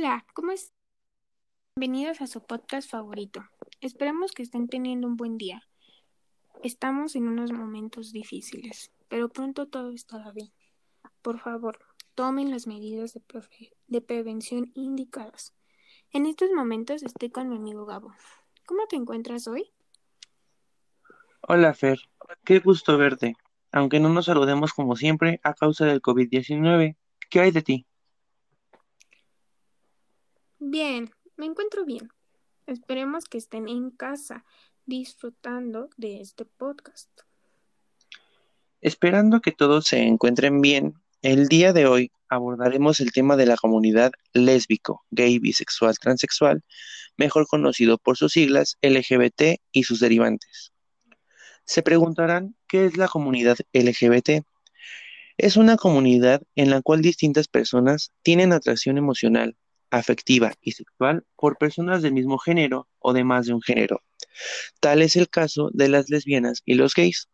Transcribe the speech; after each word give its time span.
Hola, 0.00 0.24
¿cómo 0.32 0.52
están? 0.52 0.76
Bienvenidos 1.74 2.20
a 2.20 2.28
su 2.28 2.46
podcast 2.46 2.88
favorito. 2.88 3.42
Esperemos 3.80 4.30
que 4.30 4.44
estén 4.44 4.68
teniendo 4.68 5.08
un 5.08 5.16
buen 5.16 5.38
día. 5.38 5.60
Estamos 6.62 7.16
en 7.16 7.26
unos 7.26 7.50
momentos 7.50 8.12
difíciles, 8.12 8.92
pero 9.08 9.28
pronto 9.28 9.66
todo 9.66 9.90
estará 9.90 10.30
bien. 10.30 10.52
Por 11.20 11.40
favor, 11.40 11.80
tomen 12.14 12.52
las 12.52 12.68
medidas 12.68 13.12
de, 13.12 13.22
de 13.88 14.00
prevención 14.00 14.70
indicadas. 14.74 15.52
En 16.12 16.26
estos 16.26 16.50
momentos 16.52 17.02
estoy 17.02 17.30
con 17.30 17.48
mi 17.48 17.56
amigo 17.56 17.84
Gabo. 17.84 18.14
¿Cómo 18.66 18.86
te 18.86 18.94
encuentras 18.94 19.48
hoy? 19.48 19.68
Hola 21.40 21.74
Fer, 21.74 21.98
qué 22.44 22.60
gusto 22.60 22.96
verte. 22.98 23.34
Aunque 23.72 23.98
no 23.98 24.10
nos 24.10 24.26
saludemos 24.26 24.72
como 24.74 24.94
siempre 24.94 25.40
a 25.42 25.54
causa 25.54 25.86
del 25.86 26.00
COVID-19, 26.00 26.94
¿qué 27.30 27.40
hay 27.40 27.50
de 27.50 27.62
ti? 27.62 27.87
Bien, 30.60 31.10
me 31.36 31.46
encuentro 31.46 31.84
bien. 31.84 32.10
Esperemos 32.66 33.26
que 33.26 33.38
estén 33.38 33.68
en 33.68 33.90
casa 33.90 34.44
disfrutando 34.86 35.88
de 35.96 36.20
este 36.20 36.44
podcast. 36.46 37.08
Esperando 38.80 39.40
que 39.40 39.52
todos 39.52 39.86
se 39.86 40.02
encuentren 40.02 40.60
bien, 40.60 40.94
el 41.22 41.46
día 41.46 41.72
de 41.72 41.86
hoy 41.86 42.10
abordaremos 42.28 42.98
el 43.00 43.12
tema 43.12 43.36
de 43.36 43.46
la 43.46 43.56
comunidad 43.56 44.10
lésbico, 44.32 45.04
gay, 45.10 45.38
bisexual, 45.38 45.96
transexual, 45.98 46.64
mejor 47.16 47.46
conocido 47.46 47.96
por 47.96 48.16
sus 48.16 48.32
siglas 48.32 48.78
LGBT 48.82 49.60
y 49.70 49.84
sus 49.84 50.00
derivantes. 50.00 50.72
Se 51.64 51.82
preguntarán, 51.82 52.56
¿qué 52.66 52.86
es 52.86 52.96
la 52.96 53.06
comunidad 53.06 53.58
LGBT? 53.72 54.44
Es 55.36 55.56
una 55.56 55.76
comunidad 55.76 56.42
en 56.56 56.70
la 56.70 56.82
cual 56.82 57.00
distintas 57.00 57.46
personas 57.46 58.10
tienen 58.22 58.52
atracción 58.52 58.98
emocional, 58.98 59.56
afectiva 59.90 60.52
y 60.60 60.72
sexual 60.72 61.24
por 61.36 61.58
personas 61.58 62.02
del 62.02 62.12
mismo 62.12 62.38
género 62.38 62.88
o 62.98 63.12
de 63.12 63.24
más 63.24 63.46
de 63.46 63.54
un 63.54 63.62
género. 63.62 64.02
Tal 64.80 65.02
es 65.02 65.16
el 65.16 65.28
caso 65.28 65.70
de 65.72 65.88
las 65.88 66.08
lesbianas 66.10 66.62
y 66.64 66.74
los 66.74 66.94
gays, 66.94 67.28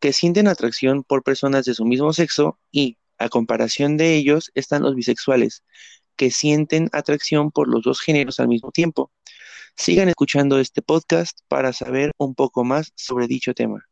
que 0.00 0.12
sienten 0.12 0.48
atracción 0.48 1.04
por 1.04 1.22
personas 1.22 1.64
de 1.64 1.74
su 1.74 1.84
mismo 1.84 2.12
sexo 2.12 2.58
y, 2.70 2.98
a 3.18 3.28
comparación 3.28 3.96
de 3.96 4.16
ellos, 4.16 4.50
están 4.54 4.82
los 4.82 4.94
bisexuales, 4.94 5.62
que 6.16 6.30
sienten 6.30 6.88
atracción 6.92 7.50
por 7.52 7.68
los 7.68 7.82
dos 7.82 8.00
géneros 8.00 8.40
al 8.40 8.48
mismo 8.48 8.72
tiempo. 8.72 9.12
Sigan 9.76 10.08
escuchando 10.08 10.58
este 10.58 10.82
podcast 10.82 11.38
para 11.48 11.72
saber 11.72 12.10
un 12.18 12.34
poco 12.34 12.64
más 12.64 12.92
sobre 12.94 13.26
dicho 13.26 13.54
tema. 13.54 13.86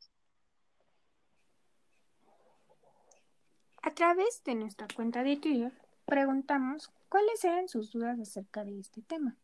A 3.82 3.94
través 3.94 4.42
de 4.44 4.54
nuestra 4.56 4.86
cuenta 4.94 5.22
de 5.22 5.36
Twitter 5.36 5.72
preguntamos 6.10 6.90
cuáles 7.08 7.42
eran 7.44 7.68
sus 7.68 7.92
dudas 7.92 8.20
acerca 8.20 8.64
de 8.64 8.78
este 8.78 9.00
tema. 9.00 9.36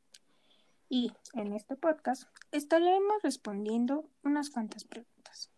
Y 0.88 1.12
en 1.32 1.54
este 1.54 1.76
podcast 1.76 2.24
estaremos 2.52 3.22
respondiendo 3.22 4.04
unas 4.22 4.50
cuantas 4.50 4.84
preguntas. 4.84 5.50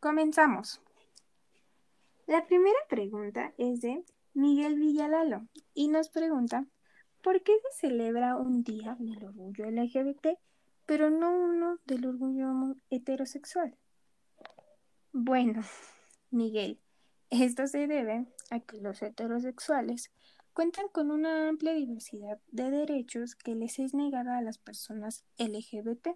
Comenzamos. 0.00 0.82
La 2.26 2.44
primera 2.46 2.78
pregunta 2.88 3.54
es 3.56 3.80
de 3.80 4.04
Miguel 4.34 4.78
Villalalo 4.78 5.46
y 5.72 5.88
nos 5.88 6.08
pregunta 6.10 6.66
¿Por 7.24 7.42
qué 7.42 7.54
se 7.70 7.88
celebra 7.88 8.36
un 8.36 8.64
día 8.64 8.98
del 9.00 9.24
orgullo 9.24 9.64
LGBT, 9.70 10.38
pero 10.84 11.08
no 11.08 11.32
uno 11.32 11.78
del 11.86 12.04
orgullo 12.04 12.76
heterosexual? 12.90 13.74
Bueno, 15.10 15.62
Miguel, 16.30 16.78
esto 17.30 17.66
se 17.66 17.86
debe 17.86 18.26
a 18.50 18.60
que 18.60 18.80
los 18.80 19.02
heterosexuales 19.02 20.10
cuentan 20.52 20.88
con 20.88 21.10
una 21.10 21.48
amplia 21.48 21.74
diversidad 21.74 22.38
de 22.52 22.70
derechos 22.70 23.34
que 23.34 23.54
les 23.54 23.78
es 23.78 23.92
negada 23.92 24.38
a 24.38 24.42
las 24.42 24.58
personas 24.58 25.24
LGBT. 25.36 26.08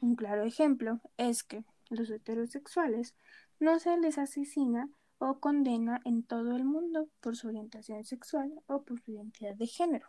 Un 0.00 0.16
claro 0.16 0.44
ejemplo 0.44 1.00
es 1.18 1.44
que 1.44 1.64
los 1.90 2.10
heterosexuales 2.10 3.14
no 3.60 3.78
se 3.78 3.96
les 3.98 4.18
asesina 4.18 4.88
o 5.18 5.38
condena 5.38 6.00
en 6.04 6.22
todo 6.22 6.56
el 6.56 6.64
mundo 6.64 7.08
por 7.20 7.36
su 7.36 7.48
orientación 7.48 8.04
sexual 8.04 8.52
o 8.66 8.82
por 8.82 9.00
su 9.00 9.12
identidad 9.12 9.54
de 9.54 9.66
género. 9.66 10.08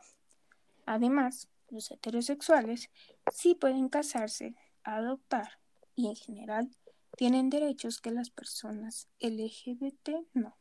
Además, 0.86 1.50
los 1.70 1.92
heterosexuales 1.92 2.90
sí 3.32 3.56
pueden 3.56 3.90
casarse, 3.90 4.56
adoptar 4.84 5.60
y 5.96 6.08
en 6.08 6.16
general 6.16 6.70
tienen 7.16 7.50
derechos 7.50 8.02
que 8.02 8.12
las 8.12 8.30
personas 8.30 9.08
LGBT 9.20 10.10
no. 10.34 10.58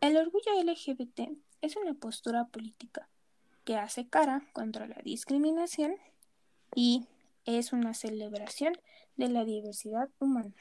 El 0.00 0.16
orgullo 0.16 0.52
LGBT 0.62 1.30
es 1.60 1.76
una 1.76 1.94
postura 1.94 2.46
política 2.46 3.08
que 3.64 3.76
hace 3.76 4.08
cara 4.08 4.46
contra 4.52 4.86
la 4.86 5.00
discriminación 5.02 5.96
y 6.74 7.06
es 7.44 7.72
una 7.72 7.94
celebración 7.94 8.74
de 9.16 9.28
la 9.28 9.44
diversidad 9.44 10.10
humana. 10.18 10.54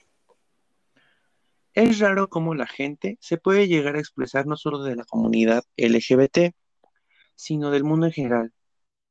Es 1.73 1.99
raro 1.99 2.29
cómo 2.29 2.53
la 2.53 2.67
gente 2.67 3.17
se 3.19 3.37
puede 3.37 3.67
llegar 3.67 3.95
a 3.95 3.99
expresar 3.99 4.45
no 4.45 4.55
solo 4.55 4.83
de 4.83 4.95
la 4.95 5.05
comunidad 5.05 5.63
LGBT, 5.75 6.53
sino 7.35 7.71
del 7.71 7.83
mundo 7.83 8.05
en 8.05 8.11
general. 8.11 8.53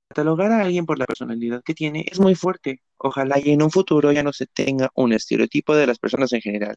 Catalogar 0.09 0.53
a 0.53 0.61
alguien 0.61 0.87
por 0.87 0.99
la 0.99 1.07
personalidad 1.07 1.63
que 1.65 1.75
tiene 1.75 2.05
es 2.09 2.21
muy 2.21 2.35
fuerte. 2.35 2.81
Ojalá 3.05 3.41
y 3.41 3.51
en 3.51 3.63
un 3.63 3.71
futuro 3.71 4.13
ya 4.13 4.23
no 4.23 4.33
se 4.33 4.47
tenga 4.47 4.91
un 4.95 5.13
estereotipo 5.13 5.75
de 5.75 5.87
las 5.87 5.99
personas 5.99 6.33
en 6.33 6.41
general. 6.41 6.77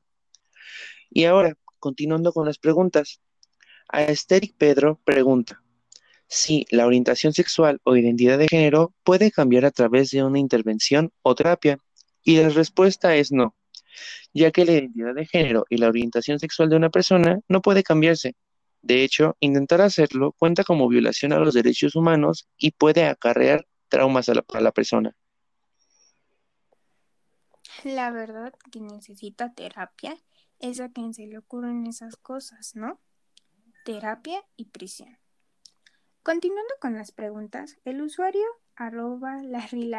Y 1.09 1.25
ahora, 1.25 1.53
continuando 1.79 2.33
con 2.33 2.45
las 2.45 2.57
preguntas. 2.57 3.21
A 3.87 4.01
Esteric 4.03 4.55
Pedro 4.57 4.99
pregunta 5.05 5.61
si 6.27 6.65
la 6.71 6.87
orientación 6.87 7.33
sexual 7.33 7.79
o 7.83 7.95
identidad 7.95 8.39
de 8.39 8.47
género 8.47 8.95
puede 9.03 9.29
cambiar 9.29 9.65
a 9.65 9.71
través 9.71 10.09
de 10.09 10.23
una 10.23 10.39
intervención 10.39 11.11
o 11.21 11.35
terapia. 11.35 11.77
Y 12.23 12.37
la 12.37 12.49
respuesta 12.49 13.15
es 13.15 13.31
no 13.31 13.55
ya 14.33 14.51
que 14.51 14.65
la 14.65 14.73
identidad 14.73 15.15
de 15.15 15.25
género 15.25 15.65
y 15.69 15.77
la 15.77 15.87
orientación 15.87 16.39
sexual 16.39 16.69
de 16.69 16.75
una 16.75 16.89
persona 16.89 17.39
no 17.47 17.61
puede 17.61 17.83
cambiarse. 17.83 18.35
De 18.81 19.03
hecho, 19.03 19.37
intentar 19.39 19.81
hacerlo 19.81 20.35
cuenta 20.37 20.63
como 20.63 20.89
violación 20.89 21.33
a 21.33 21.39
los 21.39 21.53
derechos 21.53 21.95
humanos 21.95 22.47
y 22.57 22.71
puede 22.71 23.05
acarrear 23.05 23.65
traumas 23.87 24.29
a 24.29 24.61
la 24.61 24.71
persona. 24.71 25.15
La 27.83 28.11
verdad 28.11 28.53
que 28.71 28.79
necesita 28.79 29.53
terapia 29.53 30.17
es 30.59 30.79
a 30.79 30.89
quien 30.89 31.13
se 31.13 31.27
le 31.27 31.37
ocurren 31.37 31.85
esas 31.87 32.15
cosas, 32.15 32.75
¿no? 32.75 32.99
Terapia 33.83 34.43
y 34.55 34.65
prisión. 34.65 35.17
Continuando 36.23 36.73
con 36.79 36.95
las 36.95 37.11
preguntas, 37.11 37.77
el 37.85 38.01
usuario 38.01 38.45
arroba 38.75 39.37
Larry 39.43 39.91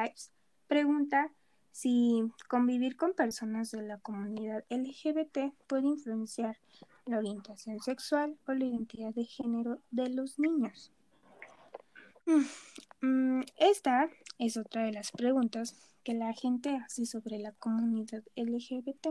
pregunta 0.66 1.32
si 1.70 2.22
convivir 2.48 2.96
con 2.96 3.12
personas 3.12 3.70
de 3.70 3.82
la 3.82 3.98
comunidad 3.98 4.64
LGBT 4.70 5.54
puede 5.66 5.86
influenciar 5.86 6.58
la 7.04 7.18
orientación 7.18 7.80
sexual 7.80 8.38
o 8.46 8.54
la 8.54 8.64
identidad 8.64 9.14
de 9.14 9.24
género 9.24 9.80
de 9.90 10.08
los 10.08 10.38
niños. 10.38 10.90
Mm, 12.24 13.06
mm, 13.06 13.42
esta 13.56 14.08
es 14.38 14.56
otra 14.56 14.84
de 14.84 14.92
las 14.92 15.12
preguntas 15.12 15.95
que 16.06 16.14
la 16.14 16.32
gente 16.34 16.76
hace 16.76 17.04
sobre 17.04 17.40
la 17.40 17.50
comunidad 17.50 18.22
LGBT 18.36 19.08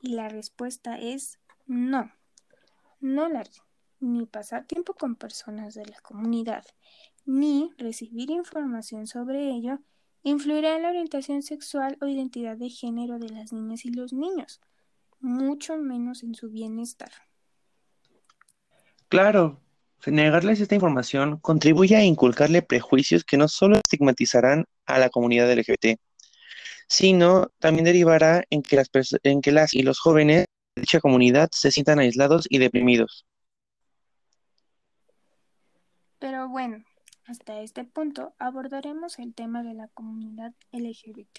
y 0.00 0.14
la 0.14 0.28
respuesta 0.28 0.98
es 0.98 1.38
no. 1.68 2.10
No 2.98 3.28
la 3.28 3.44
ni 4.00 4.26
pasar 4.26 4.66
tiempo 4.66 4.94
con 4.94 5.14
personas 5.14 5.74
de 5.74 5.86
la 5.86 6.00
comunidad, 6.00 6.64
ni 7.26 7.70
recibir 7.78 8.28
información 8.30 9.06
sobre 9.06 9.50
ello 9.50 9.78
influirá 10.24 10.74
en 10.74 10.82
la 10.82 10.88
orientación 10.88 11.42
sexual 11.42 11.96
o 12.00 12.06
identidad 12.06 12.56
de 12.56 12.70
género 12.70 13.20
de 13.20 13.28
las 13.28 13.52
niñas 13.52 13.84
y 13.84 13.92
los 13.92 14.12
niños, 14.12 14.60
mucho 15.20 15.76
menos 15.76 16.24
en 16.24 16.34
su 16.34 16.50
bienestar. 16.50 17.12
Claro, 19.08 19.60
negarles 20.06 20.60
esta 20.60 20.74
información 20.74 21.38
contribuye 21.38 21.96
a 21.96 22.04
inculcarle 22.04 22.62
prejuicios 22.62 23.24
que 23.24 23.36
no 23.36 23.48
solo 23.48 23.76
estigmatizarán 23.76 24.64
a 24.86 24.98
la 24.98 25.10
comunidad 25.10 25.52
LGBT, 25.52 25.98
sino 26.88 27.48
también 27.58 27.84
derivará 27.84 28.42
en 28.50 28.62
que 28.62 28.76
las, 28.76 28.90
en 29.22 29.40
que 29.40 29.52
las 29.52 29.74
y 29.74 29.82
los 29.82 30.00
jóvenes 30.00 30.46
de 30.74 30.82
dicha 30.82 31.00
comunidad 31.00 31.48
se 31.52 31.70
sientan 31.70 31.98
aislados 31.98 32.46
y 32.48 32.58
deprimidos. 32.58 33.26
Pero 36.18 36.48
bueno, 36.48 36.84
hasta 37.26 37.60
este 37.60 37.84
punto 37.84 38.34
abordaremos 38.38 39.18
el 39.18 39.34
tema 39.34 39.62
de 39.62 39.74
la 39.74 39.88
comunidad 39.88 40.52
LGBT. 40.72 41.38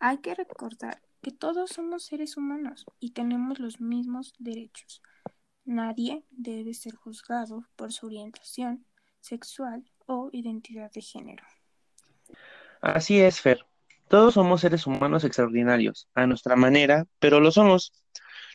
Hay 0.00 0.18
que 0.18 0.34
recordar 0.34 1.02
que 1.20 1.30
todos 1.30 1.70
somos 1.70 2.04
seres 2.04 2.36
humanos 2.36 2.86
y 2.98 3.10
tenemos 3.10 3.60
los 3.60 3.80
mismos 3.80 4.34
derechos. 4.38 5.02
Nadie 5.64 6.24
debe 6.30 6.74
ser 6.74 6.94
juzgado 6.94 7.64
por 7.76 7.92
su 7.92 8.06
orientación 8.06 8.84
sexual 9.20 9.84
o 10.06 10.28
identidad 10.32 10.90
de 10.90 11.00
género. 11.00 11.44
Así 12.80 13.20
es, 13.20 13.40
Fer. 13.40 13.64
Todos 14.08 14.34
somos 14.34 14.60
seres 14.60 14.86
humanos 14.86 15.24
extraordinarios, 15.24 16.08
a 16.14 16.26
nuestra 16.26 16.56
manera, 16.56 17.06
pero 17.18 17.40
lo 17.40 17.52
somos. 17.52 17.92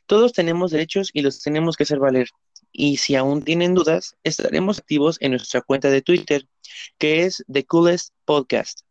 Todos 0.05 0.33
tenemos 0.33 0.71
derechos 0.71 1.09
y 1.13 1.21
los 1.21 1.41
tenemos 1.41 1.77
que 1.77 1.83
hacer 1.83 1.99
valer. 1.99 2.27
Y 2.71 2.97
si 2.97 3.15
aún 3.15 3.41
tienen 3.41 3.73
dudas, 3.73 4.17
estaremos 4.23 4.79
activos 4.79 5.17
en 5.21 5.31
nuestra 5.31 5.61
cuenta 5.61 5.89
de 5.89 6.01
Twitter, 6.01 6.45
que 6.97 7.23
es 7.23 7.43
The 7.51 7.65
Coolest 7.65 8.13
Podcast. 8.25 8.81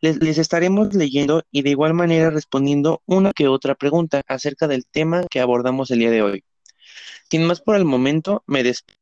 Les, 0.00 0.22
les, 0.22 0.38
estaremos 0.38 0.94
leyendo 0.94 1.42
y 1.50 1.62
de 1.62 1.70
igual 1.70 1.92
manera 1.92 2.30
respondiendo 2.30 3.02
una 3.04 3.32
que 3.32 3.48
otra 3.48 3.74
pregunta 3.74 4.22
acerca 4.26 4.66
del 4.66 4.86
tema 4.86 5.26
que 5.28 5.40
abordamos 5.40 5.90
el 5.90 5.98
día 5.98 6.10
de 6.10 6.22
hoy. 6.22 6.44
Sin 7.30 7.46
más 7.46 7.60
por 7.60 7.76
el 7.76 7.84
momento, 7.84 8.42
me 8.46 8.64
despido. 8.64 8.98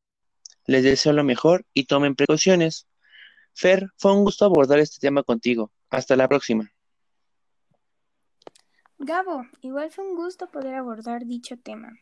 Les 0.67 0.85
deseo 0.85 1.15
lo 1.15 1.25
mejor 1.25 1.65
y 1.73 1.87
tomen 1.87 2.15
precauciones. 2.15 2.87
Fer, 3.55 3.91
fue 3.97 4.13
un 4.13 4.25
gusto 4.25 4.45
abordar 4.45 4.81
este 4.81 4.99
tema 5.01 5.23
contigo. 5.23 5.73
Hasta 5.89 6.15
la 6.15 6.29
próxima. 6.29 6.71
Gabo, 8.99 9.47
igual 9.63 9.91
fue 9.91 10.07
un 10.07 10.15
gusto 10.15 10.47
poder 10.49 10.75
abordar 10.75 11.25
dicho 11.25 11.57
tema. 11.57 11.93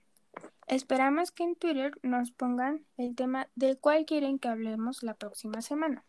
Esperamos 0.67 1.31
que 1.31 1.44
en 1.44 1.55
Twitter 1.55 1.93
nos 2.02 2.32
pongan 2.32 2.84
el 2.96 3.14
tema 3.14 3.49
del 3.55 3.78
cual 3.78 4.05
quieren 4.05 4.40
que 4.40 4.49
hablemos 4.49 5.05
la 5.05 5.14
próxima 5.14 5.62
semana. 5.62 6.05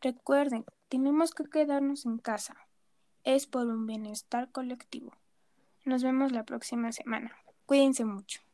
Recuerden, 0.00 0.64
tenemos 0.88 1.30
que 1.32 1.44
quedarnos 1.44 2.06
en 2.06 2.18
casa. 2.18 2.56
Es 3.22 3.46
por 3.46 3.68
un 3.68 3.86
bienestar 3.86 4.50
colectivo. 4.50 5.12
Nos 5.84 6.02
vemos 6.02 6.32
la 6.32 6.44
próxima 6.44 6.90
semana. 6.90 7.36
Cuídense 7.66 8.04
mucho. 8.04 8.47